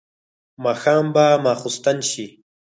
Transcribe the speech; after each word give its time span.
ماښام 0.63 1.05
به 1.15 1.25
ماخستن 1.43 1.97
شي. 2.11 2.25